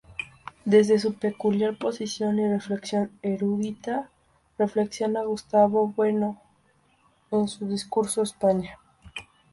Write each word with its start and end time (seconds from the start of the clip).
Desde 0.65 0.97
su 0.97 1.13
peculiar 1.13 1.77
posición 1.77 2.39
y 2.39 2.47
reflexión 2.49 3.11
erudita, 3.21 4.09
reflexiona 4.57 5.21
Gustavo 5.25 5.93
Bueno 5.95 6.41
en 7.29 7.47
su 7.47 7.67
discurso 7.69 8.23
"España". 8.23 8.79